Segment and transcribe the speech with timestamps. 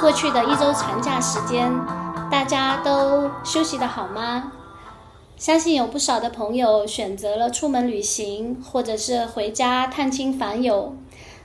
[0.00, 1.70] 过去的一周长假时间，
[2.30, 4.50] 大家都休息的好吗？
[5.36, 10.96] 相信有不少的朋友选择了出门旅行，或者是回家探亲访友。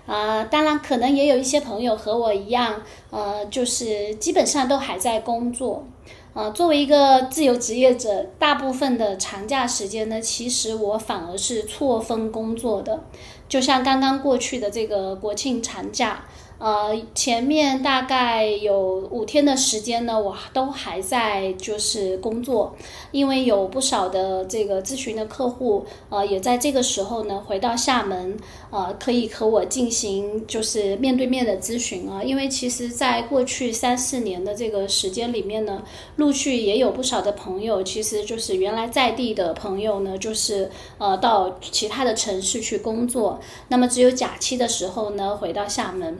[0.07, 5.85] 啊，当然可能也有一些朋友和我一样，呃，就是基本上都还在工作。
[6.33, 13.03] 呃，作为一个自由职业者，大部分的长假时间呢，其实我反而是错峰工作的。
[13.49, 16.23] 就像刚刚过去的这个国庆长假。
[16.57, 22.73] 呃，前面大概有五天的时间呢，我都还在就是工作，
[23.11, 28.37] 因为有不少的这个咨询的客户，呃，也在这个时候呢回到厦门，
[28.71, 32.23] 呃，可以和我进行就是面对面的咨询啊。
[32.23, 35.83] 因为其实，在过去三四年的这个时间里面呢，
[36.15, 46.17] 陆续也有不少的朋友，其实就是原来在地的朋友呢，就是呃到其他的城市去工作，那么只有假期的时候呢回到厦门。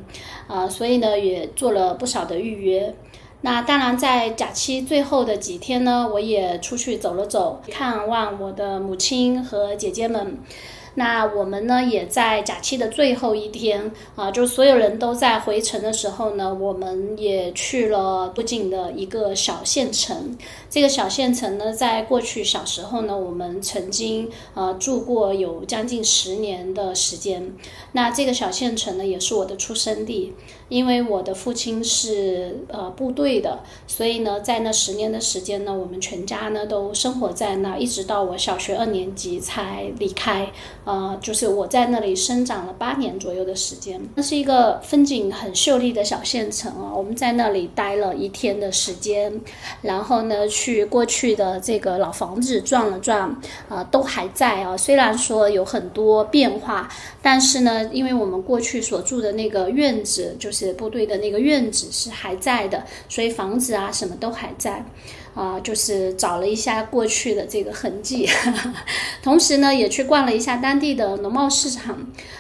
[0.48, 2.94] 啊，所以呢，也做了不少的预约。
[3.42, 10.38] 那当然，在假期最后的几天呢，我也出去走了走，看望我的母亲和姐姐们。
[10.96, 20.38] 那我们呢，也在假期的最后一天啊，就所有人都在回程的时候呢，我们也去了附近的一个小县城。
[20.70, 27.54] 这个小县城呢，在过去小时候呢，我们曾经呃住过有将近十年的时间。
[27.92, 30.34] 那这个小县城呢，也是我的出生地。
[30.68, 40.52] 因为我的父亲是呃部队的，所以呢，在那十年的时间呢，我们全家呢都生活在那，一直到我小学二年级才离开。
[40.84, 44.02] 呃，就是我在那里生长了八年左右的时间。
[44.16, 49.40] 那是一个风景很秀丽的小县城啊，我们在那里待了一天的时间，
[49.84, 53.36] 然后呢，去过去的这个老房子转了转，
[53.70, 54.76] 啊，都还在啊。
[54.76, 56.90] 虽然说有很多变化，
[57.22, 60.55] 但是呢，因为我们过去所住的那个院子就是。
[60.56, 64.86] 是部队的那个院子是还在的，所以房子啊什么都还在，
[65.36, 68.28] 啊，就是找了一下过去的这个痕迹，
[69.22, 71.96] 同时呢也去逛了一下当地的农贸市场，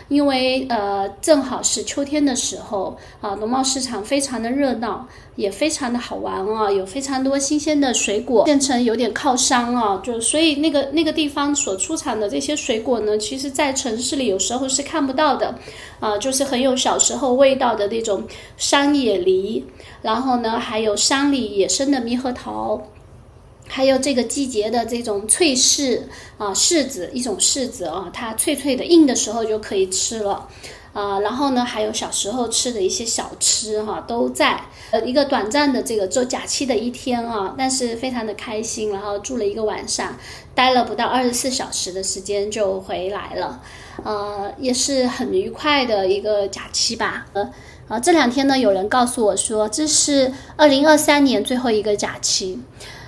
[0.07, 5.07] 因为呃正好是秋天的时候啊，农贸市场非常的热闹。
[5.35, 8.45] 也非常的好玩啊，有非常多新鲜的水果。
[8.45, 15.53] 县城有点靠山啊，就所以那个那个地方所出产的这些水果呢，其实在城市里有时候是看不到的，
[16.00, 18.23] 啊，就是很有小时候味道的那种
[18.56, 19.66] 山野梨，
[20.01, 22.81] 然后呢，还有山里野生的猕猴桃，
[23.67, 26.01] 还有这个季节的这种脆柿
[26.37, 30.47] 啊，柿子一种柿子啊，它脆脆的硬的时候就可以吃了。
[30.93, 34.61] 啊，然后呢，还有小时候吃的一些小吃哈，都在
[34.91, 40.17] 呃一个短暂的这个做假期的一天啊，但是非常的开心，然后住了一个晚上，
[40.53, 43.61] 待了不到二十四小时的时间就回来了，
[44.05, 47.25] 呃，也是很愉快的一个假期吧。
[47.33, 47.51] 呃，
[47.89, 52.61] 啊，这两天呢，有人告诉我说这是二零二三年最后一个假期。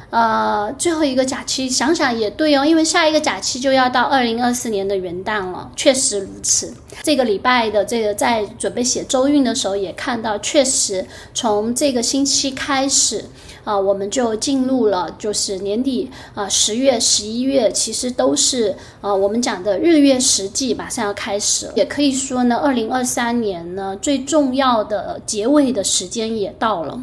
[0.09, 6.73] 呃，最后一个假期，想想也对哦，因为下一个假期就要到二零二四年的元旦了，确实如此。
[7.03, 13.25] 这个礼拜的这个在准备写周运的时候，也看到，确实从这个星期开始
[13.65, 26.97] 啊，我们就进入了就是年底啊，十月、十一月，其实都是啊，我们讲的日月时季马上要开始，也可以说呢，二零二三年呢最重要的结尾的时间也到了。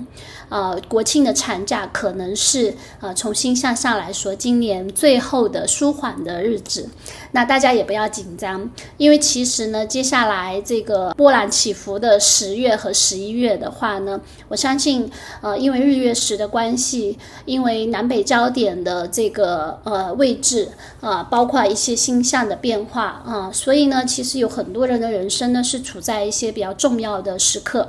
[0.54, 6.88] 呃，国庆的产假可能是呃，从星象上来说，今年最后的舒缓的日子。
[7.32, 15.10] 那大家也不要紧张，因为其实呢，接下来这个波澜起伏的十月和十一月的话呢，我相信，
[15.40, 20.68] 呃，因为日月食的关系，因为南北焦点的这个呃位置
[21.00, 27.88] 啊，包括一些星象的变化啊，所以呢，其实有很多人的人生呢是处在一些比较重要的时刻。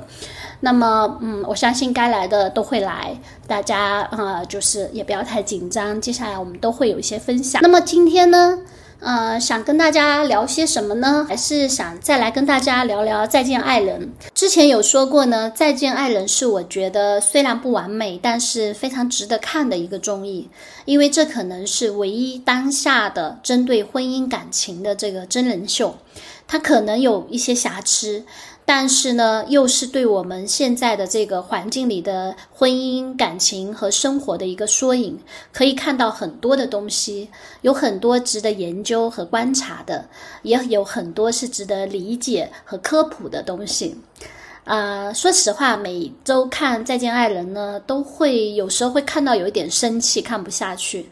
[0.66, 3.16] 那么，嗯，我相信该来的都会来，
[3.46, 6.00] 大家啊，就是也不要太紧张。
[6.00, 7.62] 接下来我们都会有一些分享。
[7.62, 8.58] 那么今天呢，
[8.98, 11.24] 呃，想跟大家聊些什么呢？
[11.28, 14.12] 还是想再来跟大家聊聊《再见爱人》。
[14.34, 20.50] 之前有说过呢，《再见爱人》是我觉得虽然不完美，但是非常值得看的一个综艺，
[20.84, 25.96] 因为这可能是唯一当下的针对婚姻感情的这个真人秀，
[26.48, 28.24] 它可能有一些瑕疵。
[28.68, 35.16] 但是呢，又是对我们现在的这个环境里的婚姻、感情和生活的一个缩影，
[35.52, 37.30] 可以看到很多的东西，
[37.62, 40.04] 有很多值得研究和观察的，
[40.42, 43.96] 也有很多是值得理解和科普的东西。
[44.64, 51.08] 啊，说实话，每周看《再见爱人》呢，都会有时候会看到有一点生气，看不下去。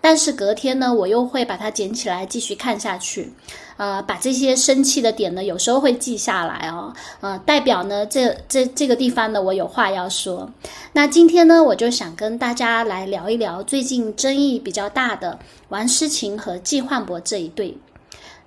[0.00, 3.32] 但是隔天呢，我又会把它捡起来继续看下去，
[3.76, 10.48] 呃，把这些生气的点呢，有时候会记下来哦，呃，代表呢这这这个地方呢，我有话要说。
[10.92, 17.76] 那今天呢，我就想跟大家来聊一聊最近争议比较大的王诗晴和季焕博这一对。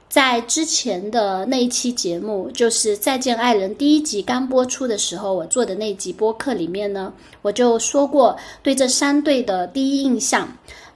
[0.07, 10.49] 在之前的那一期节目，就是《再见爱人》第一集刚播出的时候，我做的那集播客里面呢，我就说过对这三对的第一印象。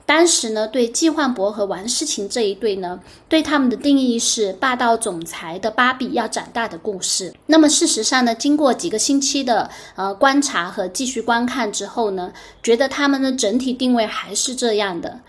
[0.05, 7.33] 当时呢，对季焕博和王诗晴这一对呢，对他们的定义是霸道总裁的芭比要长大的故事。
[7.47, 12.31] 那么事实上呢，经过几个星期的呃观察和继续观看之后呢，
[12.61, 15.19] 觉得他们的整体定位还是这样的，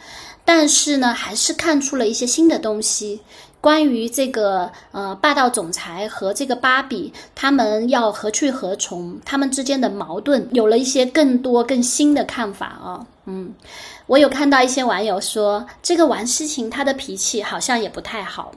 [0.45, 3.23] 但是呢，还是看出了一些新的东西。
[3.61, 9.19] 关于这个呃霸道总裁和这个芭比，他们要何去何从？
[9.25, 13.07] 他们之间的矛盾有了一些更多更新的看法啊。
[13.25, 13.53] 嗯，
[14.07, 18.53] 我有看到一些网友说，这个王诗晴她的脾气好像也不太好，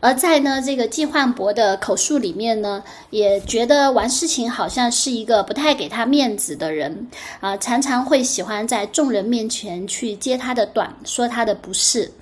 [0.00, 7.08] 而在呢这个季焕博的口述里面呢，也觉得王诗晴好像是一个不太给他面子的人
[7.40, 12.12] 啊，常常会喜欢在众人面前去揭他的短，说他的不是。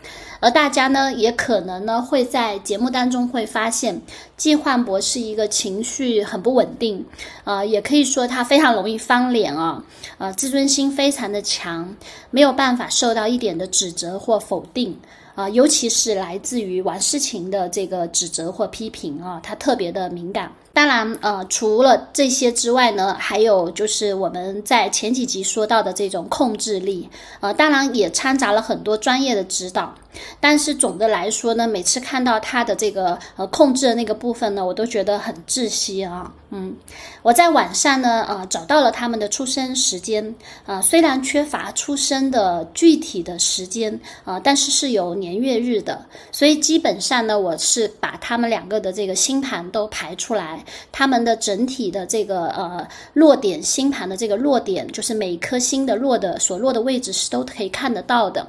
[0.41, 4.01] 而大家呢，也可能呢会在节目当中会发现，
[4.37, 7.05] 季焕博是一个情绪很不稳定，
[7.45, 9.85] 呃，也可以说他非常容易翻脸啊，
[10.19, 11.95] 呃，自尊心非常的强，
[12.31, 14.99] 没有办法受到一点的指责或否定
[15.35, 20.51] 啊，尤其是来自于王诗晴的这个指责或批评啊，他特别的敏感。
[20.81, 27.07] 当然，呃，除了这些之外呢，还有就是我们在前几集说到的这种控制力，
[27.41, 29.95] 呃，当然也掺杂了很多专业的指导。
[30.41, 36.33] 但是总的来说呢，每次看到他的这个呃控制的那个部分呢，我都觉得很窒息啊。
[36.53, 36.75] 嗯，
[37.23, 40.35] 我在网上呢，呃，找到了他们的出生时间，
[40.67, 58.47] 啊，虽然缺乏出生的具体的时间，啊，但是是有年月日的，所以基本上呢，我是把他们两个的这个星盘都排出来，他们的整体的这个呃落点星盘的这个落点，就是每颗星的落的所落的位置是都可以看得到的。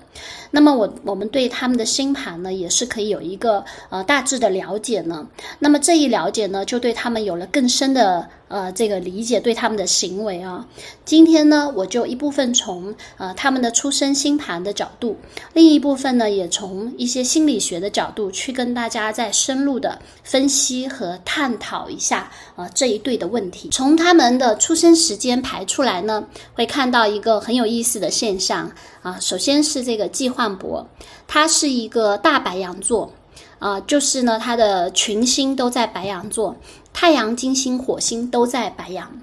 [0.51, 5.27] 那么我我们对他们的星盘呢，也是可以有一个呃大致的了解呢。
[5.59, 8.27] 那么这一了解呢，就对他们有了更深的。
[8.51, 10.67] 呃，这个理解对他们的行为啊，
[11.05, 15.15] 今天呢，我就一部分从呃他们的出生星盘的角度，
[15.53, 23.69] 另一部分呢，也从一些心理学的角度去跟大家再深入的分析和探讨一下呃这一对的问题。
[23.71, 28.69] 从他们的出生时间排出来呢，会看到一个很有意思的现象
[29.01, 29.17] 啊。
[29.21, 30.85] 首先是这个季焕博，
[31.27, 33.13] 他是一个大白羊座。
[33.59, 36.55] 啊，就是呢，他的群星都在白羊座，
[36.93, 39.21] 太阳、金星、火星都在白羊。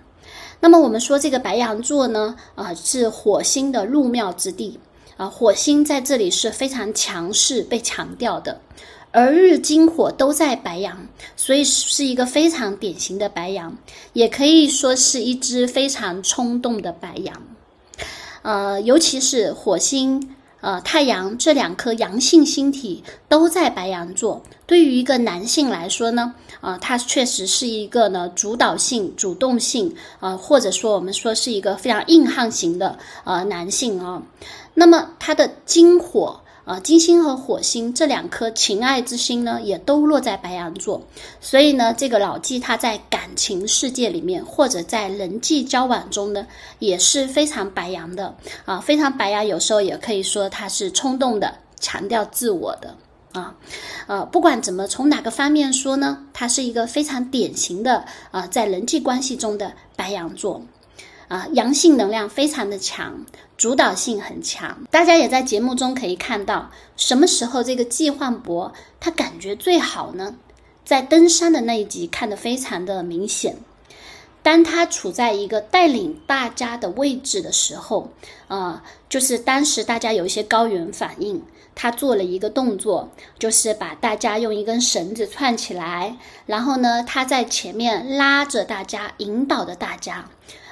[0.61, 4.79] 那么我们说这个白羊座呢，啊，是火星的入庙之地
[5.17, 8.61] 啊，火星在这里是非常强势被强调的，
[9.11, 11.07] 而日金火都在白羊，
[11.37, 13.77] 所以是一个非常典型的白羊，
[14.13, 17.43] 也可以说是一只非常冲动的白羊。
[18.43, 20.35] 呃，尤其是火星。
[20.61, 34.25] 呃，太阳这两颗阳性星体都在白羊座，对于一个男性来说呢，啊，他确实是一个呢主导性、主动性，啊，或者说我们说是一个非常硬汉型的呃男性啊。
[34.75, 36.41] 那么他的金火。
[36.69, 41.01] 啊，金星和火星这两颗情爱之星呢，也都落在白羊座，
[41.41, 46.47] 所以呢，这个老纪他在感情世界里面，或者在人际交往中呢，
[46.79, 48.37] 也是非常白羊的。
[48.67, 52.95] 啊，非常白羊，有时候也可以说他是冲动的，强调自我的。
[53.33, 53.55] 啊，
[54.07, 60.61] 呃，不管怎么从哪个方面说呢，他是一个非常典型的啊，在人际关系中的白羊座。
[61.29, 63.25] 啊，阳性能量非常的强，
[63.57, 64.79] 主导性很强。
[64.91, 70.35] 大家也在节目中可以看到，什么时候这个季焕博他感觉最好呢？
[70.85, 73.57] 在登山的那一集看得非常的明显。
[74.43, 78.11] 当他处在一个带领大家的位置的时候，
[78.47, 81.43] 啊，就是当时大家有一些高原反应，
[81.75, 86.17] 他做了一个动作，就是把大家用一根绳子串起来，
[86.47, 90.25] 然后呢，他在前面拉着大家，引导着大家。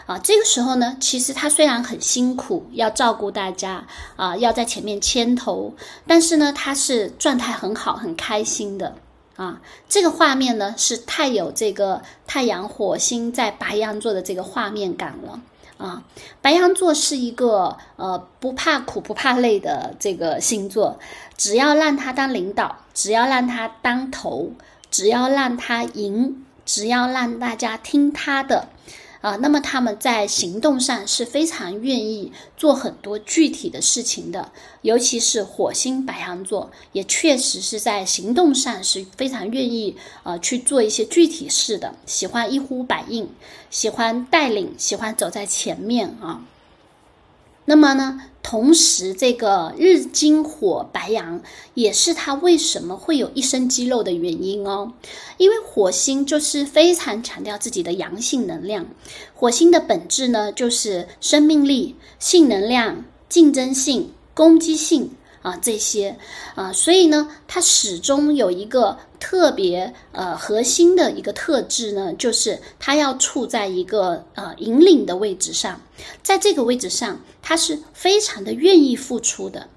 [0.07, 3.85] 啊，这个时候呢，其实他虽然很辛苦，要照顾大家
[4.15, 5.75] 啊，要在前面牵头，
[6.07, 8.95] 但是呢，他是状态很好、很开心的
[9.35, 9.61] 啊。
[9.89, 15.41] 这个画面呢，是太有这个太阳、火星在白羊座的这个画面感了
[15.77, 16.05] 啊。
[16.41, 21.01] 白羊座是一个呃不怕苦、不怕累的这个星座，
[21.37, 24.53] 只要让他当领导，只要让他当头，
[24.89, 28.69] 只要让他赢，只要让大家听他的。
[29.27, 34.53] 啊，那么他们在行动上是非常愿意做很多具体的事情的，
[34.83, 43.29] 尤其是火星白羊座，也确实是在行动上是非常愿意啊去做一些具体事的，喜欢一呼百应，
[43.69, 46.45] 喜欢带领，喜欢走在前面啊。
[47.65, 51.43] 那么呢，同时这个日金火白羊
[51.75, 54.93] 也是他为什么会有一身肌肉的原因哦，
[55.37, 58.87] 因为火星就是非常强调自己的阳性能量，
[59.35, 65.11] 火星的本质呢就是生命力、性能量、竞争性、攻击性。
[65.47, 66.19] 啊，这些
[66.57, 75.81] 啊，所以呢，它始终有一个特别呃核心的一个特质呢，就是它要处在一个呃引领的位置上，
[76.21, 79.69] 在这个位置上，它是非常的愿意付出的。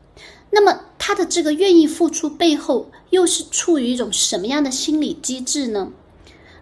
[0.50, 5.92] 那么，他的这个愿意付出背后，又是处于一种什么样的心理机制呢？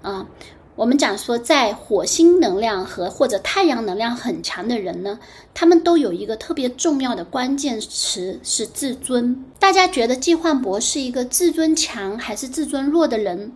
[0.01, 0.27] 啊？
[0.77, 5.17] 我们讲说，在火星能量和或者太阳能量很强的人呢，
[5.51, 9.43] 他们都有一个特别重要的关键词是自尊。
[9.57, 13.51] 大家觉得季焕博是一个自尊强还是自尊弱的人？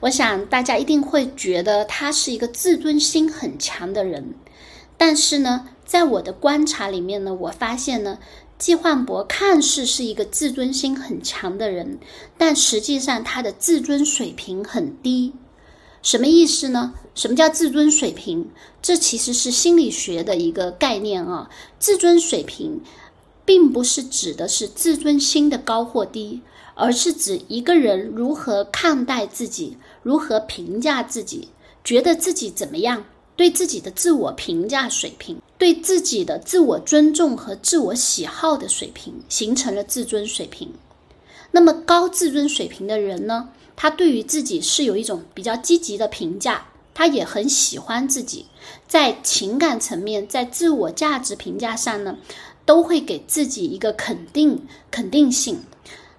[0.00, 4.34] 我想大家一定会觉得他是一个自尊心很强的人。
[4.98, 8.18] 但是呢，在我的观察里面呢，我发现呢，
[8.58, 11.98] 季焕博看似是一个自尊心很强的人，
[12.36, 15.32] 但实际上他的自尊水平很低。
[16.04, 16.92] 什么意思呢？
[17.14, 18.50] 什么叫自尊水平？
[18.82, 21.48] 这其实是心理学的一个概念啊。
[21.78, 22.82] 自尊水平，
[23.46, 26.42] 并不是指的是自尊心的高或低，
[26.74, 31.48] 而是指一个人如何看待自己，如何评价自己，
[31.82, 33.02] 觉得自己怎么样，
[33.34, 40.70] 对自己的自我评价水平，对自己的自我尊重和自我喜好的水平，形成了自尊水平。
[41.50, 43.48] 那么高自尊水平的人呢？
[43.76, 48.46] 他对于自己是有一种比较积极的评价，他也很喜欢自己，
[48.86, 52.16] 在情感层面，在自我价值评价上呢，
[52.64, 55.60] 都会给自己一个肯定、肯定性。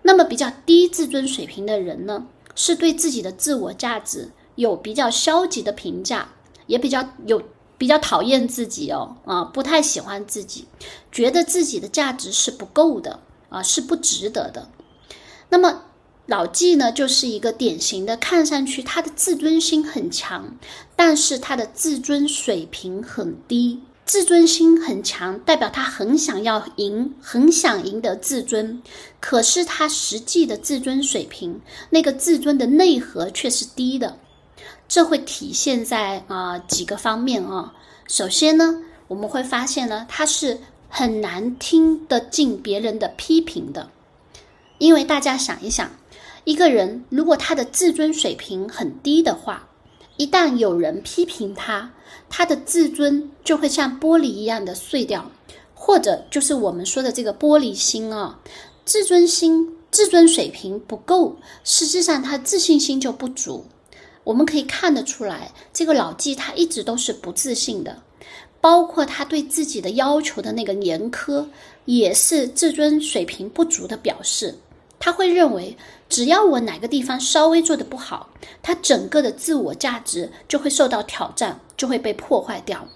[0.01, 6.29] 那么比较低自尊水平的人呢，是对自己的自我价值有比较消极的评价，
[6.67, 7.41] 也比较有
[7.77, 10.65] 比较讨厌自己哦，啊，不太喜欢自己，
[11.11, 14.69] 觉得自己的价值是不够的啊，是不值得的。
[15.49, 15.83] 那么。
[16.27, 20.57] 老纪呢，就是一个典型的，看上去他的自尊心很强，
[20.95, 23.79] 但是他的自尊水平很低。
[24.05, 28.81] 自尊心很强，代表他很想要赢，很想赢得自尊，
[29.19, 34.17] 可是他实际的自尊水平，那个自尊的内核却是低的。
[34.87, 37.73] 这会体现在啊几个方面啊。
[38.07, 43.89] 首先呢，我们会发现呢，他是很难听得进别人的批评的，
[44.77, 45.89] 因为大家想一想。
[46.45, 49.67] 一个人如果他的自尊水平很低的话，
[50.17, 51.91] 一旦有人批评他，
[52.29, 55.31] 他的自尊就会像玻璃一样的碎掉，
[55.73, 58.39] 或者就是我们说的这个玻璃心啊，
[58.85, 63.65] 自尊心、自尊水平不够，实际上他自信心就不足。
[64.23, 68.03] 我们可以看得出来，这个老纪他一直都是不自信的，
[68.61, 71.47] 包括他对自己的要求的那个严苛，
[71.85, 74.53] 也是自尊水平不足的表示。
[75.05, 75.77] 他会认为，
[76.09, 78.31] 只要我哪个地方稍微做的不好，
[78.63, 82.87] 他整个的自我价值就会受到挑战，就会被破坏掉，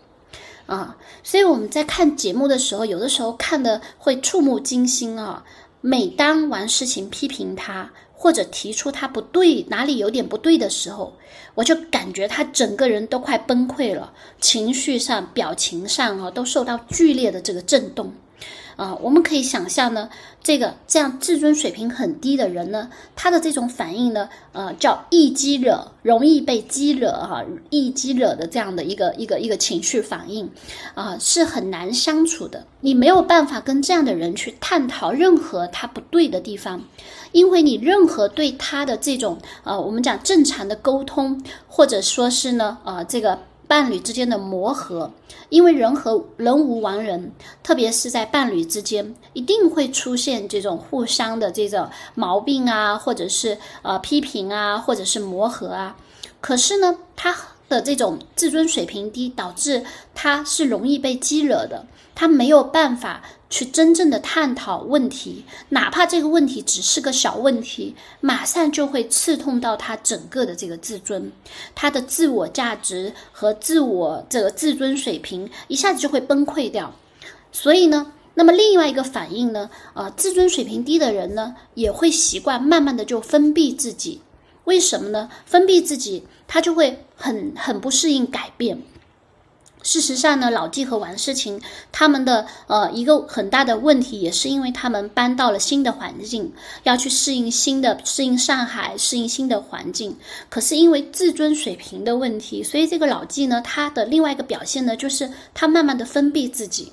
[0.66, 0.98] 啊！
[1.22, 5.46] 所以我们在看节目的时候，有的时候看的会触目惊心啊。
[5.82, 11.16] 每当完事情批评他，或者提出他不对哪里有点不对的时候，
[11.54, 14.12] 我就感觉他整个人都快崩溃了，
[14.42, 18.12] 情绪上、表情上啊，都受到剧烈的这个震动。
[18.80, 20.10] 啊，我们可以想象呢，
[20.42, 30.50] 这个这样自尊水平很低的人呢，他的这种反应呢，呃，叫易激惹，容易被激惹哈，易激惹的这样的一个一个一个情绪反应，
[30.94, 32.66] 啊，是很难相处的。
[32.80, 36.82] 你没有办法跟这样的人去探讨任何他不对的地方，
[37.34, 43.40] 因为你任何对他的这种呃，我们讲正常的沟通，或者说是呢，呃，这个。
[43.70, 45.14] 伴侣之间的磨合，
[45.50, 55.96] 因为人和人无完人，特别是在伴侣之间，一定会出现这种互相的这种毛病啊，或者是呃批评啊，或者是磨合啊。
[56.42, 57.38] 可是呢，他
[57.70, 63.22] 的这种自尊水平低，导致他是容易被激惹的，他没有办法。
[63.52, 71.32] 去真正的探讨问题，哪怕这个问题只是个小问题，马上就会刺痛到他整个的这个自尊，
[71.74, 76.94] 他的自我价值和自我这个自尊水平一下子就会崩溃掉。
[77.52, 84.22] 所以呢，那么另外一个反应呢，呃，自尊水平低的人呢，也会习惯慢慢的就封闭自己。
[84.66, 85.30] 为什么呢？
[85.46, 88.82] 封闭自己，他就会很很不适应改变。
[89.82, 96.52] 事实上呢，老纪和王诗晴他们的呃一个很大的问题，也是因为他们搬到了新的环境，
[96.84, 100.18] 要去适应新的适应上海，适应新的环境。
[100.50, 106.92] 可是因为自尊水平的问题，所以这个老纪呢，他的另外一个表现呢，就是他慢慢的封闭自己。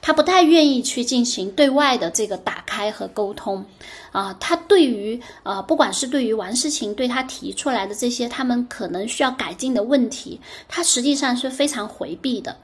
[0.00, 3.64] 他不太愿意去进行对外的这个打开和沟通，
[4.12, 12.56] 啊，他对于啊，不管是对于王诗晴对他提出来的这些他们可能需要改进的问题，他实际上是非常回避的。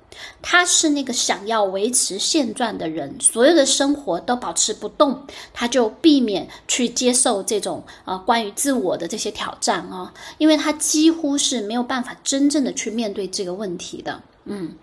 [0.42, 5.24] 他是那个想要维持现状的人，所有的生活都保持不动，
[5.54, 14.20] 他就避免去接受这种啊关于自我的这些挑战啊，因为他几乎是没有办法真正的去面对这个问题的。
[14.44, 14.74] 嗯，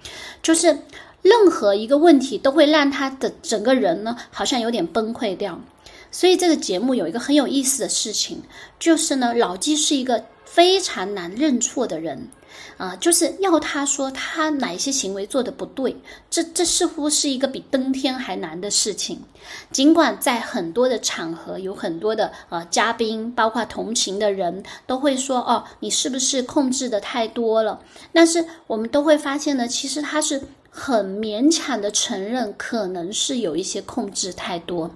[0.41, 0.75] 就是。
[1.30, 5.60] 任何一个问题都会让他的整个人呢，好像有点崩溃掉。
[6.10, 8.42] 所以这个节目有一个很有意思的事情，
[8.80, 12.30] 就是呢，老纪是一个非常难认错的人。
[12.78, 15.96] 啊，就是要他说他哪一些行为做的不对，
[16.30, 19.20] 这这似乎是一个比登天还难的事情。
[19.72, 27.80] 尽管在很多的场合，有很多的呃嘉宾，包括同行的人都会说哦，你是不是控制的太多了？
[28.14, 30.42] 但是我们都会发现呢，其实他是
[30.80, 34.92] 很勉强的承认，可能是有一些控制太多。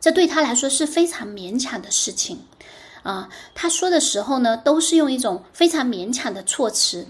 [0.00, 2.40] 这对他来说是非常勉强的事情。
[3.02, 7.08] 啊，他说的时候呢，都是用一种非常勉强的措辞，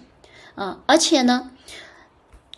[0.57, 1.51] 啊，而且呢，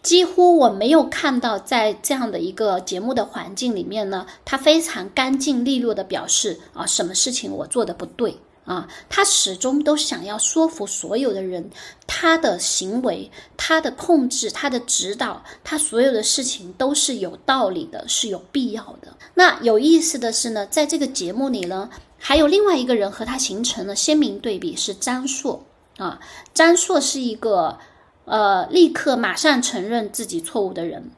[0.03, 11.71] 几乎我没有看到在这样的一个节目的环境里面呢，他非常干净利落的表示啊，什么事情我做的不对啊，他始终都想要说服所有的人，
[12.07, 19.17] 他的行为、他的控制、他的指导，他所有的事情都是有道理的，是有必要的。
[19.35, 21.91] 那有意思的是呢，在这个节目里呢。
[22.27, 25.63] 还有另外一个人和他形成了鲜明对比，是张硕
[25.99, 26.19] 啊。
[26.55, 27.79] 张硕是一个
[28.25, 31.11] 呃，立刻马上承认自己错误的人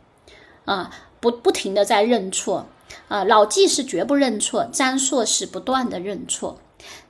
[0.65, 2.67] 啊，不不停的在认错
[3.07, 3.23] 啊。
[3.23, 6.59] 老纪是绝不认错，张硕是不断的认错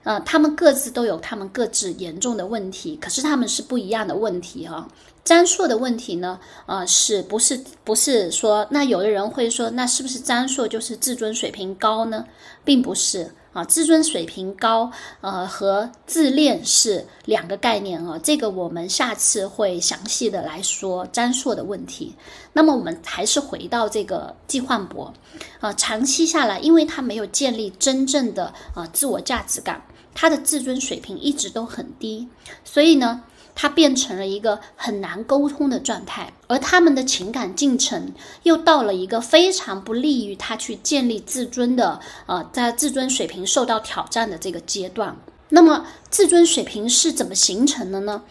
[0.06, 0.18] 啊。
[0.20, 4.88] 他们各自都有他们各自严重的问题，可是他们是不一样的问题哈。
[5.22, 12.24] 张硕的问题呢，呃，是不是不是说那有的人会说，那是不是张硕就是自尊水平高呢？
[12.64, 13.30] 并不是。
[13.56, 14.92] 啊，自尊水平高，
[15.22, 18.20] 呃，和自恋是两个概念啊。
[18.22, 22.14] 这个我们下次会详细的来说张硕的问题。
[22.52, 25.10] 那么我们还是回到这个季焕博，
[25.58, 29.82] 啊，长期下来，因为他没有建立真正的啊自我价值感，
[30.16, 32.26] 他的自尊水平一直都很低，
[32.64, 33.22] 所以呢。
[33.58, 45.16] 他变成了一个很难沟通的状态，而他们的情感进程又到了一个非常不利于他去建立自尊的，呃，在自尊水平受到挑战的这个阶段。
[45.48, 48.24] 那么，自尊水平是怎么形成的呢？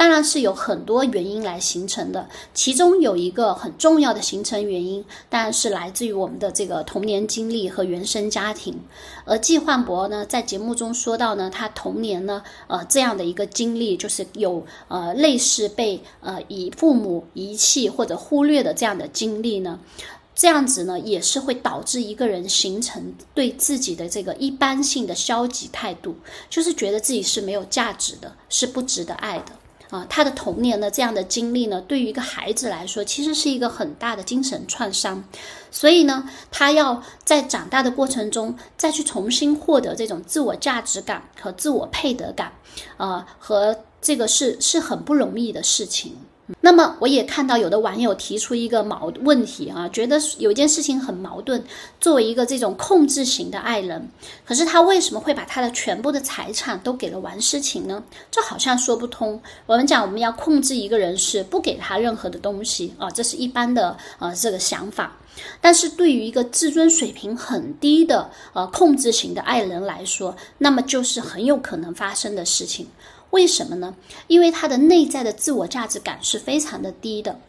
[0.00, 8.80] 当然是有很多原因来形成的，其中有一个很重要的形成原因，当然是来自于我们的这个童年经历和原生家庭。
[9.26, 19.78] 而季焕博呢，在节目中说到呢，他童年呢，呃，这样的一个经历，就是有呃类似被呃以父母遗弃或者忽略的这样的经历呢，
[20.34, 26.16] 这样子呢，也是会导致一个人形成对自己的这个一般性的消极态度，
[26.48, 29.52] 就是觉得自己是没有价值的，是不值得爱的。
[29.90, 35.22] 啊，他的童年的这样的经历呢，对于一个孩子来说，其实是一个很大的精神创伤。
[35.70, 42.52] 所以呢，他要在长大的过程中，再去重新获得这种自我价值感和自我配得感，
[42.96, 46.16] 啊，和这个是是很不容易的事情。
[46.60, 51.62] 那么，我也看到有的网友提出一个矛问题啊，觉得有一件事情很矛盾。
[52.00, 54.08] 作为一个这种控制型的爱人，
[54.44, 58.02] 可是他为什么会把他的全部的财产都给了王诗晴呢？
[58.30, 59.40] 这好像说不通。
[59.66, 65.16] 我们讲我们要控制一个人是不给他任何的东西啊，这是一般的啊这个想法。
[65.60, 72.86] 但是对于一个自尊水平很低的呃控制型的爱人来说，那么就是很有可能发生的事情。
[73.30, 73.94] 为什么呢？
[74.26, 77.40] 因为他的内在的自我价值感是非常的低的，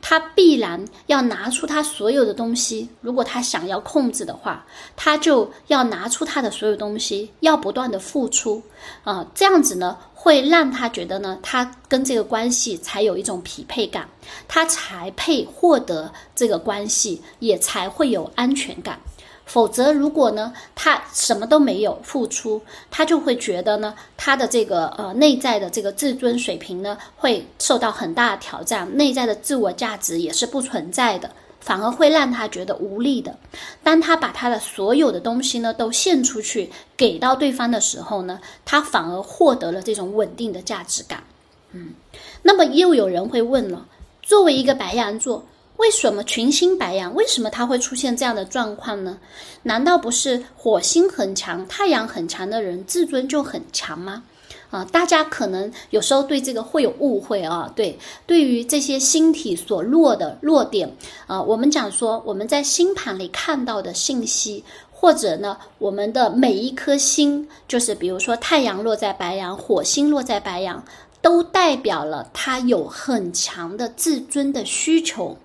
[0.00, 2.88] 他必然要拿出他所有的东西。
[3.00, 8.62] 如果他想要控制的话，他就要拿出他的所有东西，要不断的付出
[9.04, 14.08] 啊，这样子呢，会让他觉得呢，他跟这个关系才有一种匹配感，
[14.48, 19.00] 他才配获得这个关系，也才会有安全感。
[19.46, 31.30] 否则，如果呢，他什么都没有付出，他就会觉得呢，他的这个呃内在的这个自尊水平呢，会受到很大的挑战，内在的自我价值也是不存在的，
[31.60, 33.38] 反而会让他觉得无力的。
[33.84, 41.22] 当他把他的所有的东西呢都献出去给到对方的时候呢，他反而获得了这种稳定的价值感。
[41.70, 41.94] 嗯，
[42.42, 43.86] 那么又有人会问了，
[44.22, 45.44] 作为一个白羊座，
[45.76, 49.18] 为什么群星白羊，为什么它会出现这样的状况呢？
[49.62, 54.24] 难道不是火星很强、太阳很强的人自尊就很强吗？
[54.70, 57.70] 啊，大家可能有时候对这个会有误会啊。
[57.76, 70.82] 对，对于这些星体所落的落点啊，我们讲说我们在星盘里看到的信息，或者呢，我们的每一颗星，就是比如说太阳落在白羊，火星落在白羊，
[71.22, 75.36] 都代表了他有很强的自尊的需求。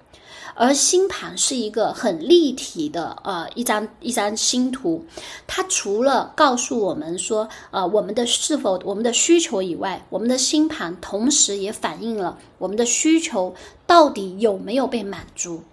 [0.61, 5.03] 而星盘是一个很立体的，呃，一张一张星图，
[5.47, 13.55] 它除了告诉我们说，呃，我们的是否我们的需求以外，我们的星盘同时也反映了我们的需求
[13.87, 15.63] 到底有没有被满足，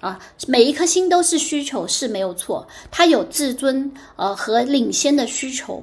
[0.00, 5.82] 啊，每一颗星都是需求是没有错，它有自尊，呃和领先的需求，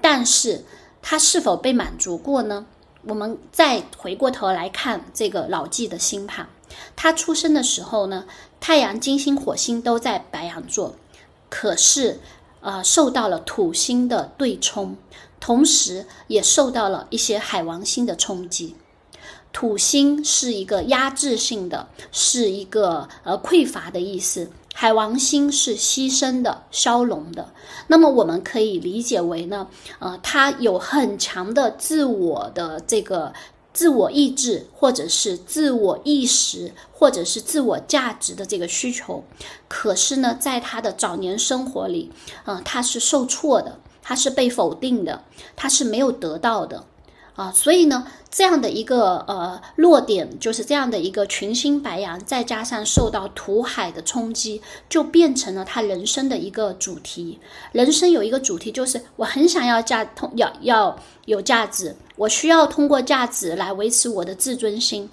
[0.00, 0.64] 但是
[1.02, 2.64] 它是否被满足过呢？
[3.06, 6.48] 我们再回过头来看这个老纪的星盘。
[6.94, 8.24] 他出生的时候呢，
[8.60, 10.94] 太阳、金星、火星都在白羊座，
[11.48, 12.20] 可是，
[12.60, 14.96] 呃，受到了土星的对冲，
[15.38, 18.74] 同时也受到了一些海王星的冲击。
[19.52, 27.52] 土星是一个压制性的，是一个呃匮乏的意思；海王星是牺牲的、消融的。
[27.86, 33.32] 那么我们可以理解为呢，呃，他有很强的自我的这个。
[33.76, 39.22] 自我意志，或者是自我意识，或者是自我价值的这个需求，
[39.68, 42.10] 可是呢，在他的早年生活里，
[42.46, 45.22] 啊，他是受挫的，他是被否定的，
[45.54, 46.82] 他是没有得到的，
[47.36, 57.38] 啊，所以呢，这样的一个呃落点，就是这样的一个群星白羊，再加上受到土海的冲击，就变成了他人生的一个主题。
[57.72, 61.94] 人生有一个主题，就是我很想要价，通要要有价值。
[62.16, 65.06] 我需要通过价值来维持我的自尊心，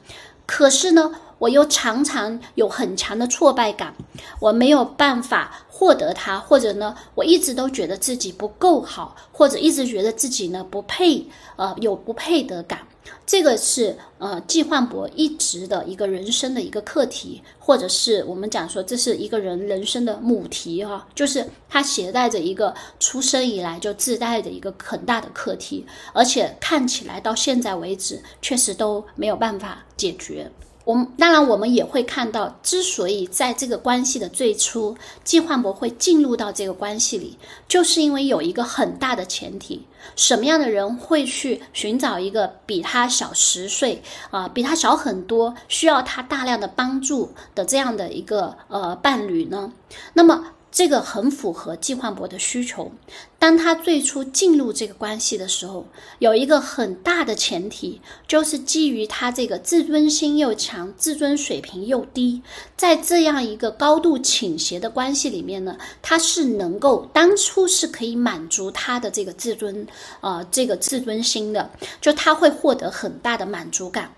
[0.45, 3.93] 可是呢，我又常常有很强的挫败感，
[4.39, 11.25] 我没有办法获得它，或者呢，我一直都觉得自己不够好，或者一直觉得自己呢不配，
[11.55, 12.79] 呃，有不配得感。
[13.25, 30.49] 这个是呃季焕博一直的一个人生的一个课题，或者是我们讲说这是一个人人生的母题哈，就是他携带着一个出生以来就自带的一个很大的课题，而且看起来到现在为止确实都没有办法解决。
[30.83, 49.71] 我们当然，我们也会看到，之所以在这个关系的最初，季焕博会进入到这个关系里，就是因为有一个很大的前提：什么样的人会去寻找一个比他小十岁啊，比他小很多，需要他大量的帮助的这样的一个呃伴侣呢？
[50.13, 50.47] 那么。
[50.73, 52.91] 这个很符合季焕博的需求。
[53.37, 55.85] 当他最初进入这个关系的时候，
[56.17, 62.41] 有一个很大的前提，就是基于他这个自尊心又强、自尊水平又低，
[62.75, 69.85] 在这样一个高度倾斜的关系里面呢，他是能够当初是可以满足他的这个自尊
[70.21, 71.69] 啊，这个自尊心的，
[72.01, 74.11] 就他会获得很大的满足感。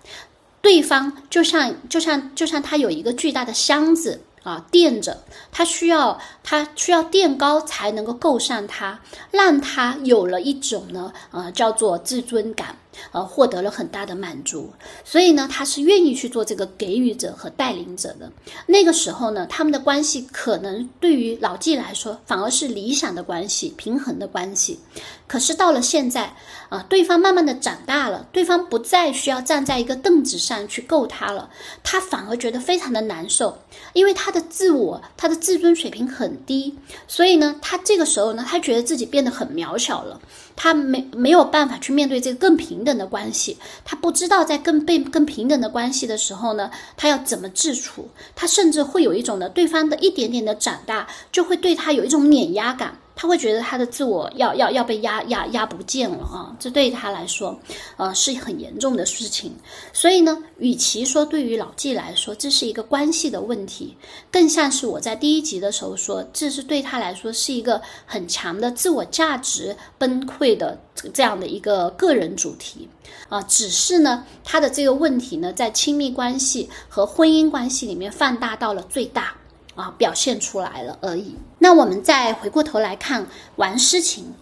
[0.62, 4.22] 对方就像就像就像他有一个巨大的箱子。
[4.46, 5.18] 啊，垫着，
[5.50, 9.00] 他需要他需要垫高才能够够上他，
[9.32, 12.76] 让他有了一种呢，呃，叫做自尊感。
[13.12, 14.72] 呃，获得了很大的满足，
[15.04, 18.30] 所以呢，他是愿意去做这个给予者和带领者的。
[18.66, 24.80] 那个时候呢，他们的关系可能对于老纪来说，反而是理想的关系，平衡的关系。
[25.26, 26.34] 可是到了现在，
[26.68, 31.50] 啊，对方慢慢的长大了，对方不再需要站在一个凳子上去够他了，
[31.82, 33.58] 他反而觉得非常的难受，
[33.92, 36.76] 因为他的自我，他的自尊水平很低，
[37.08, 40.20] 所以呢，他这个时候呢，他觉得自己变得很渺小了。
[40.56, 48.08] 他没没有办法去面对这个更平等的关系，他不知道在更被更平等的关系的时候呢，他要怎么自处？
[48.34, 52.98] 他甚至会有一种呢，对方的一点点的长大，就会对他有一种碾压感。
[53.16, 56.54] 他会觉得他的自我要要要被压压压不见了啊！
[56.60, 57.58] 这对他来说，
[57.96, 59.56] 呃，是很严重的事情。
[59.94, 63.96] 所以呢，与其说对于老纪来说这是一个关系的问题，
[64.30, 70.78] 更像是我在第一集的时候说，这是对他来说是一个很强的自我价值崩溃的
[71.14, 72.86] 这样的一个个人主题
[73.30, 73.40] 啊。
[73.44, 79.34] 只是呢，他的这个问题呢，在亲密关系和婚姻关系里面放大到了最大。
[79.76, 81.36] 啊，表现出来了而已。
[81.60, 84.34] 那我们再回过头来看王诗晴，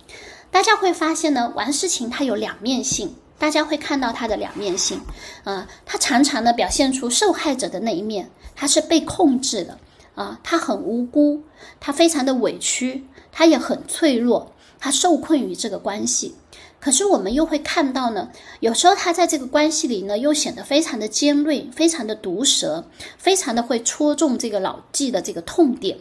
[0.50, 5.00] 大家会发现呢，王诗晴她有两面性，大家会看到她的两面性。
[5.42, 9.78] 啊，她常常呢表现出受害者的那一面，她是被控制的
[10.14, 11.42] 啊，她很无辜，
[11.80, 16.36] 她非常的委屈，她也很脆弱，她受困于这个关系。
[16.84, 18.28] 可是我们又会看到呢，
[18.60, 22.84] 有时候他在这个关系里呢，又显得非常的尖锐，非常的毒舌，
[23.16, 25.96] 非常的会戳中这个老纪的这个痛点。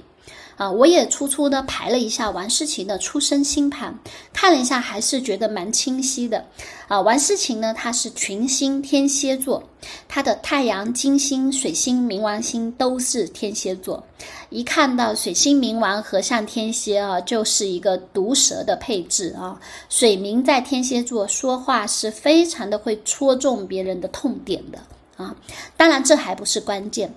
[0.55, 3.97] 啊，我也粗粗的排了一下王诗晴的出生星盘，
[4.31, 6.45] 看了一下，还是觉得蛮清晰的。
[6.87, 9.63] 啊，王诗晴呢，她是群星天蝎座，
[10.07, 14.03] 她的太阳、金星、水星、冥王星都是天蝎座。
[14.49, 19.59] 一看到水星冥王合上天蝎啊，就是一个毒舌的配置啊。
[19.89, 24.77] 水明在天蝎座，说话是非常的会戳中别人的痛点的
[25.17, 25.35] 啊。
[25.75, 27.11] 当然，这还不是关键。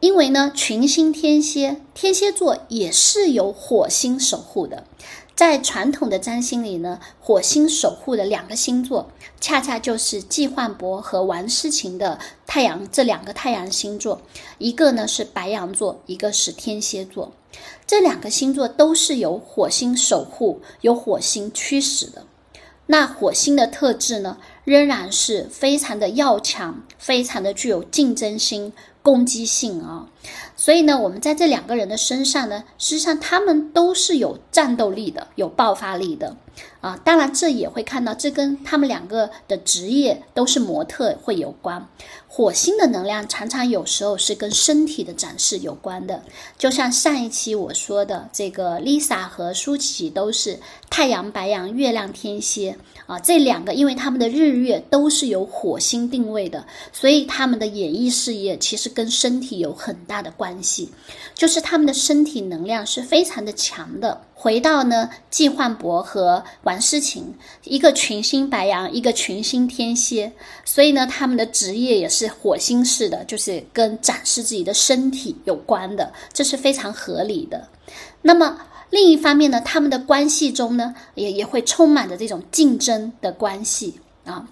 [0.00, 4.84] 因为呢，群星天蝎，天蝎座也是有火星守护的。
[5.34, 14.22] 在传统的占星里呢，火星守护的两个星座，恰恰就是季焕博和王诗晴的太阳这两个太阳星座，
[14.58, 17.32] 一个呢是白羊座，一个是天蝎座。
[17.84, 22.24] 这两个星座都是由火星守护，由火星驱使的。
[22.86, 28.72] 那火星的特质呢，仍然是非常的要强，非常的具有竞争心。
[29.04, 30.08] 攻击性啊，
[30.56, 36.34] 所以呢，我们在这两个人的身上呢，实际上他们都是有战斗力的，有爆发力的。
[36.80, 36.98] 啊。
[37.04, 41.88] 当然，这也会看到，这跟他们两个的职业都是模特会有关。
[42.26, 46.20] 火星的能量常常有时候是跟身体的展示有关的，
[46.58, 50.58] 就像上一期我说的，这个 Lisa 和舒淇都是
[50.90, 52.76] 太阳白羊、月亮天蝎。
[53.06, 60.90] 啊，这两个，因为他们的日月都是由火星定位的，所以他们的演艺事业其实跟身体有很大的关系，
[61.34, 64.22] 就是他们的身体能量是非常的强的。
[64.44, 70.30] 回到呢，季焕博和王诗晴，一个群星白羊，一个群星天蝎，
[70.66, 77.66] 所以呢，他们的职业也是火星式的，就是跟展示自己的身体有关的，这是非常合理的。
[78.20, 78.58] 那么。
[78.90, 84.46] 另一方面呢，他们的关系中呢，也也会充满着这种竞争的关系啊。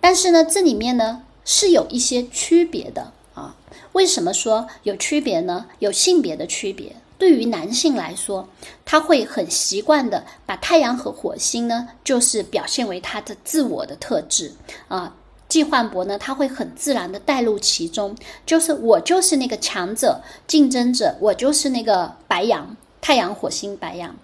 [0.00, 3.54] 但是呢，这里面呢是有一些区别的啊。
[3.92, 5.66] 为什么说有区别呢？
[5.80, 6.94] 有性别的区别。
[7.18, 8.48] 对于男性来说，
[8.84, 14.52] 他会很习惯的把太阳和火星呢，就是表现为他的自我的特质
[14.88, 15.14] 啊。
[15.48, 22.76] 季焕博呢，他会很自然的带入其中，就是我就是那个强者、竞争者，我就是那个白羊。
[22.98, 24.16] 太阳、火星、白羊，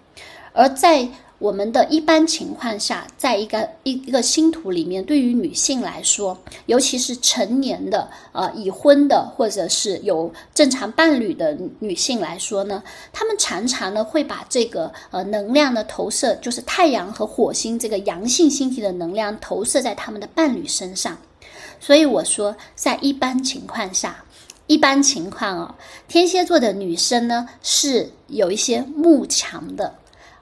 [0.51, 1.07] 而在
[1.43, 21.17] 我们的一般情况下，在一个一一个星图里面，对于女性来说，尤其是成年的、呃已婚的，或者是有正常伴侣的女性来说呢，她们常常呢会把这个呃能量的投射，就是太阳和火星这个阳性星体的能量投射在他们的伴侣身上。
[21.77, 24.23] 所以我说，在一般情况下。
[24.65, 25.75] 一般情况啊，
[26.07, 29.93] 天蝎座的女生呢是有一些慕强的，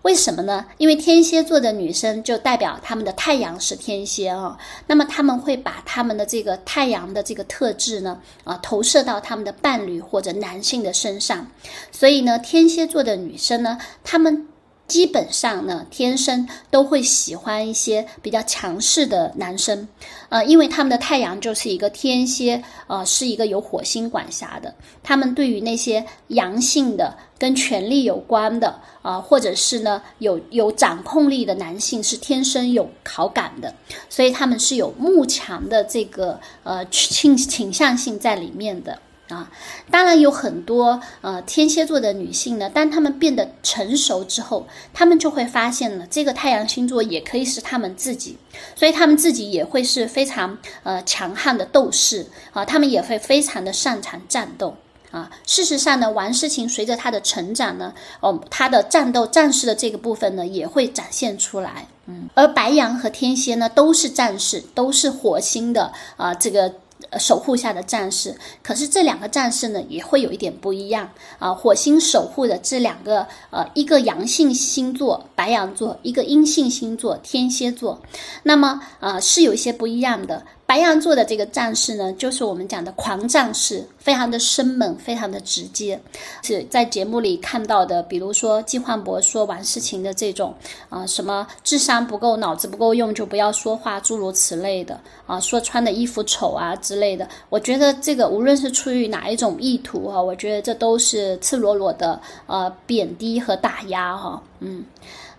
[0.04, 0.66] 为什么呢？
[0.78, 11.48] 因为天蝎座的女生就代表他们的太阳是天蝎啊，那么他们会把他们的这个太阳的这个特质呢啊投射到他们的伴侣或者男性的身上，
[11.92, 14.48] 所以呢，天蝎座的女生呢，她们。
[14.92, 19.88] 基本上呢，天生都会喜欢一些比较强势的男生，
[20.28, 24.76] 呃，因为他们的太阳就是一个天蝎，呃，是一个有火星管辖的。
[25.02, 33.74] 他们对于那些阳性的、跟权力有关的，啊，或者是呢有有掌控力的男性，是天生有好感的，
[34.10, 39.00] 所以他们是有慕强的这个呃倾倾向性在里面的。
[39.32, 39.50] 啊，
[39.90, 48.38] 当然有很多呃天蝎座的女性呢，当她们变得成熟之后，她们就会发现了这个太阳星座也可以是她们自己，
[48.76, 54.76] 所以她们自己也会是非常呃强悍的斗士啊，她们也会非常的擅长战斗
[55.12, 55.32] 啊。
[55.48, 66.74] 事实上呢，王诗晴随着她的成长呢，哦，她的战斗战士的这个部分呢也会展现出来，嗯，而白羊和天蝎呢都是战士，都是火星的啊这个。
[67.20, 71.54] 守护下的战士，可是这两个战士呢，也会有一点不一样啊。
[71.54, 78.02] 火星守护的这两个，呃，一个阳性星座白羊座，一个阴性星座天蝎座，
[78.44, 80.46] 那么啊，是有一些不一样的。
[80.72, 86.00] 白羊座的这个战士呢，就是我们讲的狂战士，非常的生猛，非常的直接。
[86.44, 90.56] 是在节目里看到的，比如说季焕博说王诗晴的这种
[90.88, 97.28] 啊，什么智商不够，脑子不够用就不要说话，诸如此类的啊，说穿的衣服丑啊之类的。
[97.50, 104.42] 我觉得这个无论是出于哪一种意图哈，我觉得这都是赤裸裸的呃贬低和打压哈。
[104.62, 104.86] 嗯，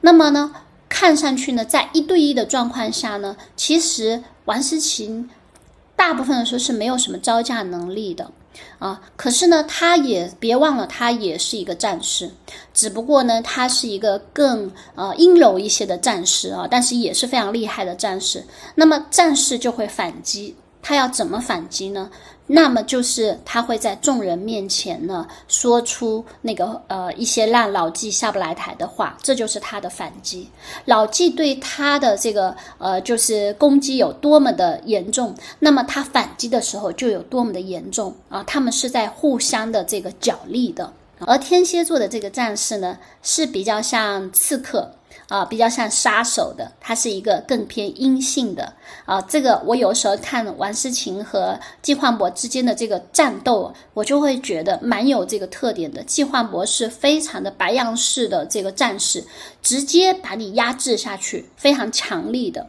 [0.03, 0.53] 那么呢，
[0.91, 4.23] 看上去呢，在一对一的状况下呢，其实。
[4.45, 5.29] 王思琴
[5.95, 8.31] 大部分的时候是没有什么招架能力的
[8.79, 9.01] 啊。
[9.17, 12.31] 可是呢，他也别忘了，他也是一个战士，
[12.75, 18.45] 只不过呢，他是一个更呃阴柔一些的战士啊，但是也是非常厉害的战士。
[18.75, 22.11] 那么战士就会反击，他要怎么反击呢？
[22.49, 30.51] 那么就是他会在众人面前呢，说出那个呃一些让老纪下不来台的话，这就是他的反击。
[30.85, 38.43] 老纪对他的这个呃就是攻击有多么的严重，那么他反击的时候就有多么的严重啊！
[38.45, 40.93] 他们是在互相的这个角力的。
[41.21, 44.91] 而天蝎座的这个战士呢，是比较像刺客。
[45.33, 48.71] 啊，比较像杀手的，它是一个更偏阴性的
[49.07, 49.19] 啊。
[49.23, 56.03] 这个我有时候看王诗晴和季焕博之间的这个战斗，我就会觉得蛮有这个特点的。
[56.03, 59.25] 季焕博是非常的白羊式的这个战士，
[59.63, 62.67] 直接把你压制下去，非常强力的，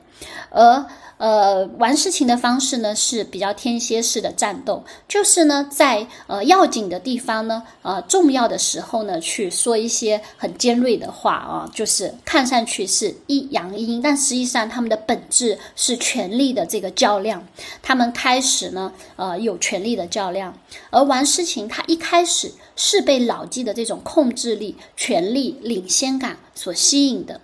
[0.49, 0.85] 而。
[1.23, 17.41] 呃，玩事情的方式呢是比较天蝎式的战斗，就是呢在呃要紧的地方呢，呃重要的时候呢去说一些很尖锐的话啊，就是看上去是一阳一阴，但实际上他们的本质是权力的这个较量，
[17.81, 20.53] 他们开始呢呃有权力的较量，
[20.89, 27.39] 而玩事情他一开始是被老纪的这种控制力、权力、领先感所吸引的，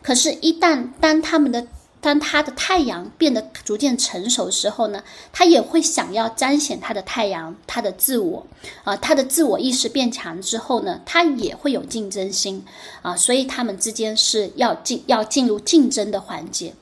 [0.00, 1.66] 可是，一旦当他们的
[2.00, 8.46] 当他的太阳变得逐渐成熟时候呢，他也会想要彰显他的太阳，他的自我，
[8.84, 12.64] 啊，他的自我意识变强之后呢，他也会有竞争心，
[13.02, 16.72] 啊，所以他们之间是要进要进入竞争的环节，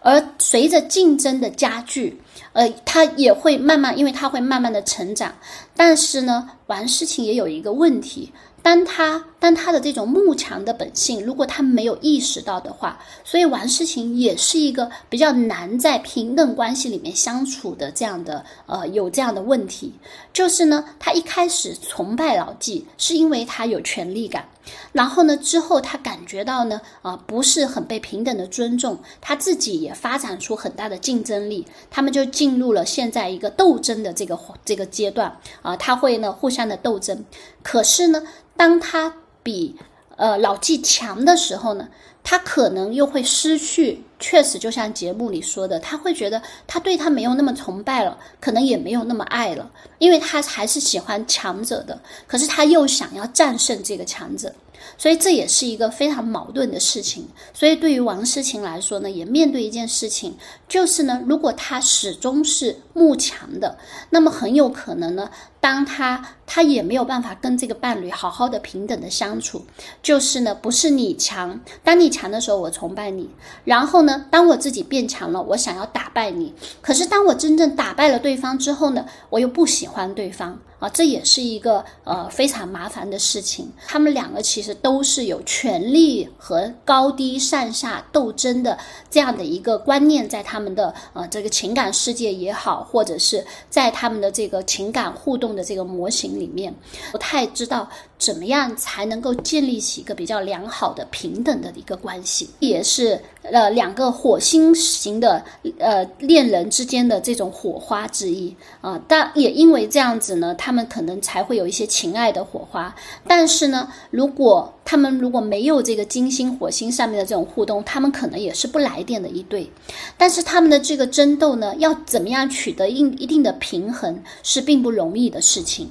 [0.00, 2.20] 而随着竞争的加剧，
[2.52, 5.34] 呃，他也会慢慢，因为他会慢慢的成长，
[5.74, 8.32] 但是呢，玩事情也有一个问题。
[8.62, 19.92] 当他当他的这种慕强的本性，如果他没有意识到的话，所以王诗晴也是一个比较难在平等关系里面相处的这样的呃有这样的问题，
[20.32, 24.48] 就是呢，他一开始崇拜老纪是因为他有权力感。
[24.92, 25.36] 然后呢？
[25.36, 37.24] 之后他感觉到呢，啊，不是很被平等的尊重，他自己也发展出很大的竞争力，他们就进入了现在一个斗争的这个这个阶段啊，他会呢互相的斗争。
[37.64, 38.22] 可是呢，
[38.62, 39.74] 当他比
[40.14, 41.88] 呃老纪强的时候呢，
[42.22, 44.04] 他可能又会失去。
[44.20, 54.54] 确实，就像节目里说的，他会觉得他对他没有那么崇拜了，可能也没有那么爱了，因为他还是喜欢强者的，可是他又想要战胜这个强者。
[54.98, 57.28] 所以这也是一个非常矛盾的事情。
[57.52, 60.36] 所以对于王诗晴来说呢，也面对一件事情，
[60.68, 63.78] 就是呢，如果他始终是慕强的，
[64.10, 69.64] 那么很有可能呢，当他他也没有办法跟这个伴侣好好的平等的相处。
[70.02, 73.30] 就是呢，不是你强，当你强的时候，我崇拜你，
[73.64, 76.54] 然后呢，当我自己变强了，我想要打败你。
[76.80, 80.58] 可是当我真正打败了对方之后呢，我又不喜欢对方。
[80.82, 83.70] 啊，这也是一个呃非常麻烦的事情。
[83.86, 88.76] 他们两个其实都是有权力和高低上下斗争的
[89.08, 96.74] 这样的一个观念，在他们的呃这个情感世界也好，或者是在他们的这个情感互动的这个模型里面，
[97.12, 97.88] 不太知道
[98.22, 105.44] 怎么样才能够建立起一个比较良好的平等的一个关系，也是呃两个火星型的
[105.78, 109.00] 呃恋人之间的这种火花之一啊。
[109.06, 110.72] 但也因为这样子呢，他。
[110.72, 112.96] 们可能才会有一些情爱的火花，
[113.28, 119.70] 但是呢，如果他们如果没有这个金星、火星上面的这种互动，他们可能也是不来电的一对。
[120.16, 125.90] 但是他们的这个争斗呢，要怎么样取得一一定的平衡，是并不容易的事情。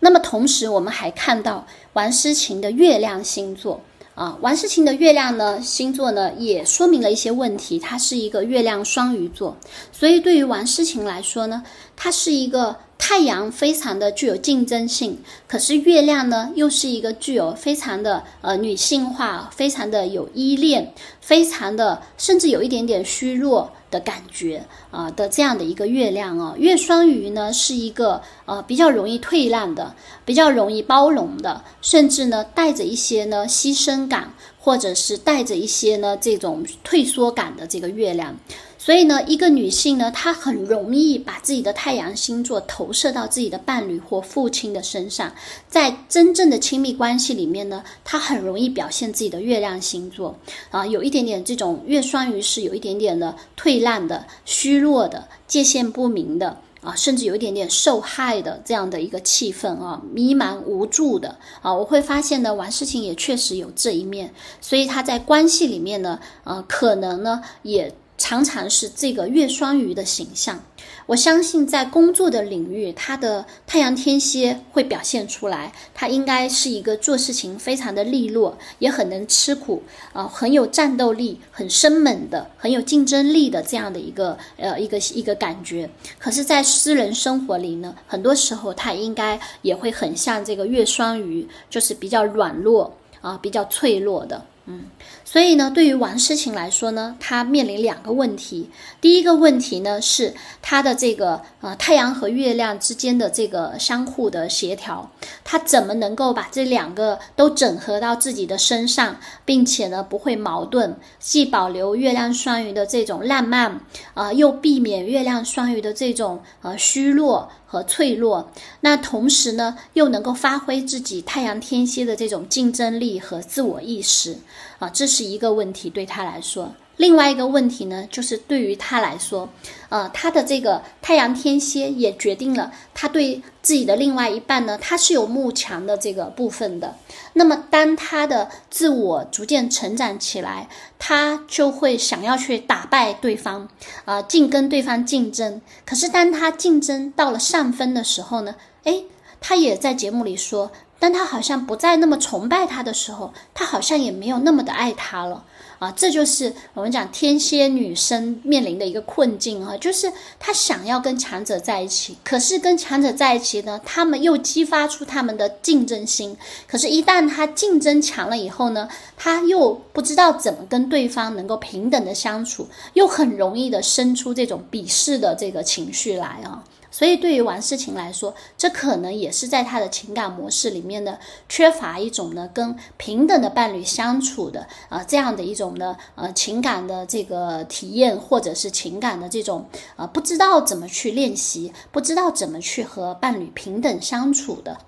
[0.00, 3.80] 那么同时，我们还看到王诗晴的月亮星座。
[4.16, 7.78] 啊，王诗晴的月亮呢，星座呢也说明了一些问题。
[7.78, 9.56] 它是一个月亮双鱼座，
[9.92, 11.62] 所以对于王诗晴来说呢，
[11.96, 23.72] 它是一个太阳非常的具有竞争性，可是月亮呢又是一个具有非常的呃女性化，非常的有依恋，非常的甚至有一点点虚弱。
[23.90, 38.36] 的感觉啊的这样的一个月亮啊，月双鱼呢是一个呃比较容易退让的，比较容易包容的，甚至呢带着一些呢牺牲感，或者是带着一些呢这种退缩感的这个月亮。
[38.82, 45.30] 所以呢，一个女性呢，她很容易把自己的太阳星座投射到自己的伴侣或父亲的身上，
[45.68, 50.34] 在真正的亲密关系里面呢，她很容易表现自己的月亮星座。
[50.70, 61.36] 啊，有一点点这种月双鱼是有一点点的退让的、虚弱的、界限不明的啊，甚至有一点点受害的这样的一个气氛啊，迷茫无助的。
[61.60, 67.94] 啊，我会发现呢，玩事情也确实有这一面，所以她在关系里面呢，呃，可能呢也。
[68.20, 70.62] 常常是这个月双鱼的形象。
[71.06, 75.72] 我相信在工作的领域，他的太阳天蝎会表现出来。
[75.94, 85.88] 他应该是一个做事情非常的利落，也很能吃苦，啊，很有战斗力，很生猛的，很有竞争力的这样的一个呃一个一个感觉。
[86.18, 94.44] 可是，在私人生活里呢，很多时候他应该也会很像这个月双鱼，就是比较软弱啊，比较脆弱的。
[94.66, 94.84] 嗯，
[95.24, 98.70] 所以呢，对于王诗晴来说呢，她面临两个问题。
[99.00, 105.10] 第一个问题呢，是她的这个呃太阳和月亮之间的这个相互的协调，
[105.42, 113.80] 她怎么能够把这两个都整合到自己的身上，并且呢不会矛盾，既保留月亮双鱼的这种浪漫，
[114.14, 117.50] 啊，又避免月亮双鱼的这种呃虚弱。
[117.72, 118.50] 和脆弱，
[118.80, 124.36] 那同时呢，又能够发挥自己太阳天蝎的这种竞争力和自我意识
[124.80, 126.72] 啊，这是一个问题对他来说。
[127.00, 129.48] 另外一个问题呢，就是对于他来说，
[129.88, 136.94] 呃，他的这个太阳天蝎也决定了他对自己的另外一半呢，他是有慕强的这个部分的。
[137.32, 143.66] 那么，当他的自我逐渐成长起来，他就会想要去打败对方，
[144.04, 145.62] 啊，竞跟对方竞争。
[145.86, 149.06] 可是，当他竞争到了上分的时候呢，诶，
[149.40, 150.70] 他也在节目里说，
[151.00, 155.44] 当他好像不再那么崇拜他的时候，他好像也没有那么的爱他了。
[155.80, 166.36] 啊，这就是我们讲天蝎女生面临的一个困境啊，就是她想要跟强者在一起，可是跟强者在一起呢，他们又激发出他们的竞争心，
[166.68, 168.86] 可是，一旦他竞争强了以后呢，
[169.16, 176.62] 他又不知道怎么跟对方能够平等的相处，又很容易的生出这种鄙视的这个情绪来啊。
[176.90, 181.18] 所以，对于王诗晴来说，这可能也是在他的情感模式里面呢，
[181.48, 194.78] 缺乏一种呢跟平等的伴侣相处的啊这样的一种呢呃情感的这个体验，或者是情感的这种呃不知道怎么去练习，不知道怎么去和伴侣平等相处的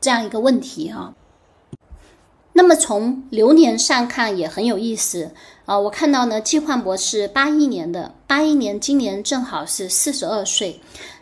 [0.00, 1.14] 这样一个问题哈。
[2.52, 5.32] 那么从流年上看也很有意思
[5.64, 10.78] 啊，我看到呢，季焕博是八一年的，八一年今年正好是四十二岁。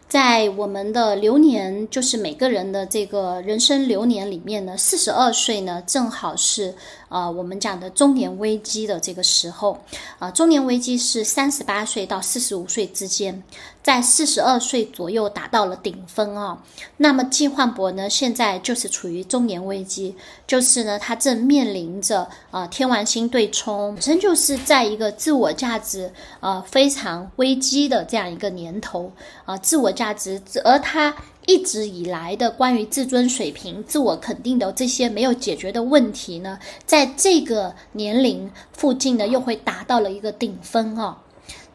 [0.09, 6.75] 在我们的流年，就是每个人的这个人生流年里面呢，四十二岁呢，正好是
[7.09, 9.83] 呃我们讲的中年危机的这个时候，
[10.21, 13.43] 啊，中年危机是三十八岁到四十五岁之间，
[13.83, 16.63] 在四十二岁左右达到了顶峰啊。
[16.99, 20.15] 那么季焕博呢，现在就是处于中年危机，
[20.47, 29.11] 就是呢，他正面临着啊天王星对冲，本身就是在一个自我价值呃非常危机的这样一个年头
[29.45, 29.93] 啊，自我。
[29.97, 41.22] 价值，而他一直以来的关于自尊水平、自我肯定的这些没有解决的问题呢，在这个年龄附近呢，又会达到了一个顶峰啊。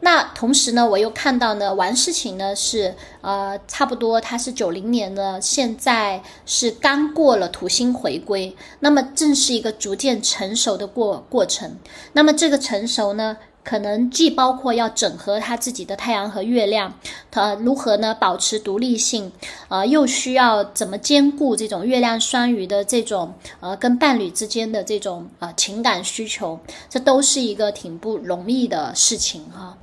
[0.00, 11.76] 那同时呢，我又看到呢，王诗晴呢是呃，差不多他是九零年的，现在是刚过了土星回归，那么正是一个逐渐成熟的过过程。
[12.12, 13.36] 那么这个成熟呢？
[13.64, 16.92] 可能既包括要整合他自己的太阳和月亮，
[17.30, 19.30] 他如何呢保持独立性，
[19.68, 26.58] 呃，又需要怎么兼顾这种月亮双鱼的这种呃跟伴侣之间的这种呃情感需求，
[26.90, 29.78] 这都是一个挺不容易的事情哈。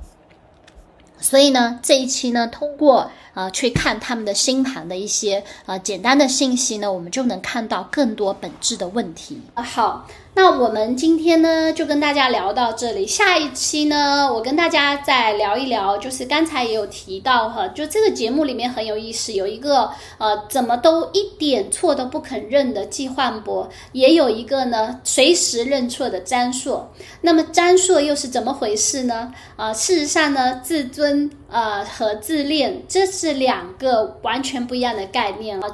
[1.18, 9.40] 所以呢，这一期呢，通过呃去看他们的星盘的一些呃简单的信息呢，我们就能看到更多本质的问题。
[9.54, 10.06] 好。
[10.42, 13.06] 那我们今天呢，就跟大家聊到这里。
[13.06, 26.90] 下一期呢，我跟大家再聊一聊，就是刚才也有提到哈，就这个节目里面很有意思，有一个呃，怎么都一点错都不肯认的季焕博，也有一个呢，随时认错的张硕。
[27.20, 29.30] 那么张硕又是怎么回事呢？
[29.56, 35.68] 啊，事实上呢，自尊呃和自恋，这是两个完全不一样的概念啊。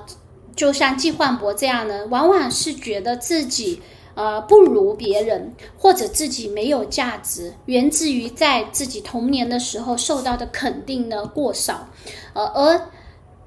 [0.57, 3.81] 就像季焕博这样呢，往往是觉得自己。
[4.17, 11.89] 呃，不如别人，或者自己没有价值，源自于在自己童年的时候受到的肯定呢过少。
[12.33, 12.81] 呃，而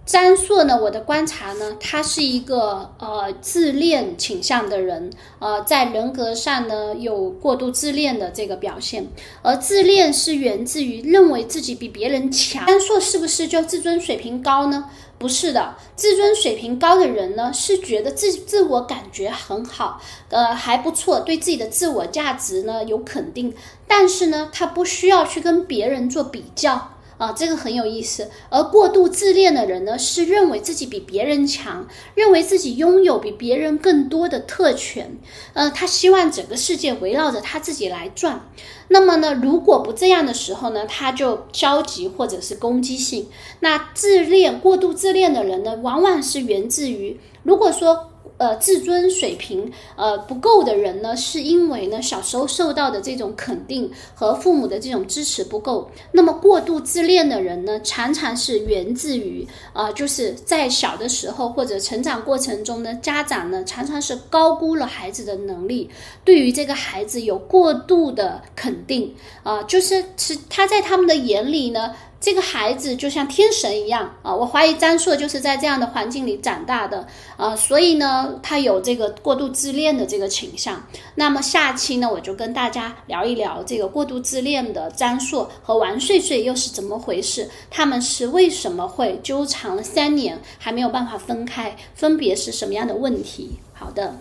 [0.06, 9.08] 张硕呢，我的观察呢，他是一个呃自恋倾向的人，呃，在人格上呢有过度自恋的这个表现，
[9.44, 12.66] 而自恋是源自于认为自己比别人强。
[12.66, 14.86] 张硕是不是就自尊水平高呢？
[15.20, 23.54] 不是的，自尊水平高的人呢，是觉得自自我感觉很好，呃，还不错，对自己的自我价值呢有肯定，
[23.86, 26.94] 但是呢，他不需要去跟别人做比较。
[27.20, 28.32] 啊，这个很有意思。
[28.50, 35.18] 而过度自恋的人呢，是认为自己比别人强，认为自己拥有比别人更多的特权。
[35.54, 38.50] 呃，他希望整个世界围绕着他自己来转。
[38.88, 43.28] 那么呢，如果不这样的时候呢，他就消极或者是攻击性。
[43.60, 48.08] 那自恋、过度自恋的人呢，往往是源自于，如果说。
[48.40, 55.92] 呃，自尊水平呃不够的人呢，是因为呢小时候受到的这种肯定和父母的这种支持不够。
[56.14, 65.90] 那么过度自恋的人呢，常常是源自于呃就是在小的时候或者成长过程中呢，家长呢常常是高估了孩子的能力，
[66.24, 69.14] 对于这个孩子有过度的肯定
[69.44, 71.94] 啊，就是是他在他们的眼里呢。
[72.22, 74.36] 这个孩子就像天神一样啊！
[74.36, 77.08] 我怀疑张硕就是在这样的环境里长大的
[77.38, 80.84] 啊，所以呢，他有这个过度自恋的这个倾向。
[81.16, 87.50] 那么下期呢，我就跟大家聊一聊这个过度自恋的张硕和王睡睡又是怎么回事？
[87.72, 91.76] 他们是为什么会纠缠了三年还没有办法分开？
[91.96, 93.60] 分别是什么样的问题？
[93.74, 94.16] 好的，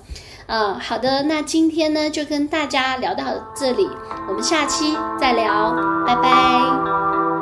[0.46, 3.24] 呃，好的，那今天呢就跟大家聊到
[3.57, 3.88] 这里，
[4.28, 5.74] 我们下期再聊，
[6.07, 7.38] 拜拜。